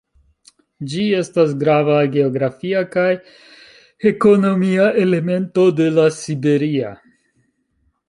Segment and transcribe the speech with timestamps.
[0.93, 3.05] Ĝi estas grava geografia kaj
[4.15, 6.99] ekonomia elemento de La Siberia.